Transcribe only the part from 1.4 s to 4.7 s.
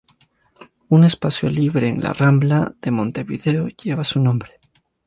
libre en la Rambla de Montevideo lleva su nombre.